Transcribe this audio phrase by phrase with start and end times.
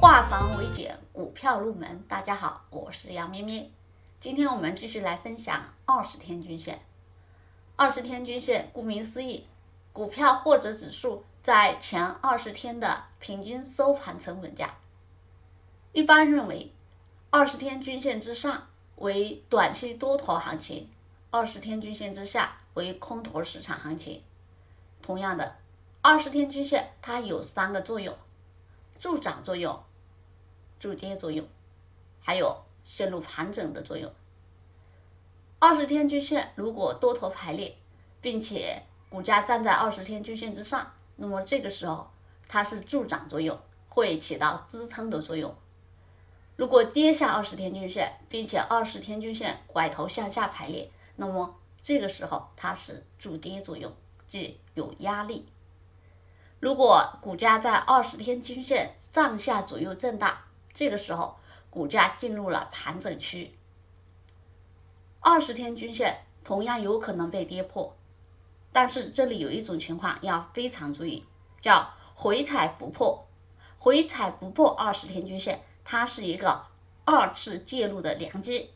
[0.00, 2.04] 化繁为简，股票入门。
[2.06, 3.68] 大家好，我是杨咩咩。
[4.20, 6.80] 今天我们继续来分享二十天均线。
[7.74, 9.48] 二十天均线顾名思义，
[9.92, 14.76] 股票或者指数在前二十天的平均收盘成本价。
[15.92, 16.72] 一般认为，
[17.30, 20.88] 二十天均线之上为短期多头行情，
[21.32, 24.22] 二十天均线之下为空头市场行情。
[25.02, 25.56] 同样的，
[26.02, 28.16] 二十天均线它有三个作用：
[29.00, 29.82] 助涨作用。
[30.78, 31.46] 助跌作用，
[32.20, 34.12] 还有陷入盘整的作用。
[35.58, 37.76] 二十天均线如果多头排列，
[38.20, 42.10] 并且股价站在二十天均线之上，那么这个时候
[42.46, 45.54] 它是助涨作用，会起到支撑的作用。
[46.56, 53.92] 如果跌下二十天均线，并且二十天均线拐头向下排列，那么这个时候它是助跌作用，
[54.26, 55.48] 即有压力。
[56.60, 60.36] 如果股价在二十天均线上下左右震荡，
[60.78, 61.36] 这个时候，
[61.70, 63.52] 股价进入了盘整区，
[65.18, 67.96] 二十天均线同样有可能被跌破，
[68.72, 71.24] 但是这里有一种情况要非常注意，
[71.60, 73.26] 叫回踩不破。
[73.80, 76.66] 回踩不破二十天均线，它是一个
[77.04, 78.70] 二次介入的良机。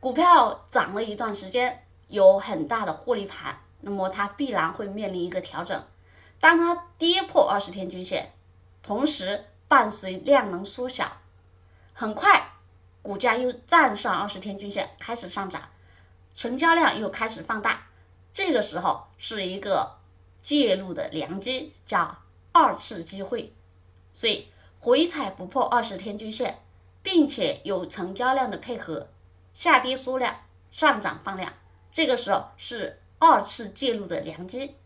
[0.00, 5.82] 股票涨了一段时间，有很大的获利盘，那么它必然会面临一个调整。
[6.38, 8.34] 当它跌破二十天均线，
[8.82, 9.46] 同时。
[9.68, 11.18] 伴随量能缩小，
[11.92, 12.52] 很快
[13.02, 15.68] 股价又站上二十天均线，开始上涨，
[16.34, 17.86] 成交量又开始放大。
[18.32, 19.98] 这个时候是一个
[20.42, 22.16] 介入的良机，叫
[22.52, 23.52] 二次机会。
[24.14, 24.48] 所以
[24.80, 26.60] 回踩不破二十天均线，
[27.02, 29.08] 并且有成交量的配合，
[29.52, 31.52] 下跌缩量，上涨放量，
[31.92, 34.76] 这个时候是二次介入的良机。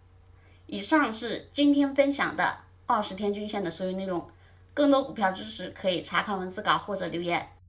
[0.66, 4.28] 以上是今天分享的二十天均线的所有内容。
[4.75, 7.62] 更多股票知识可以查看文字稿或者留言。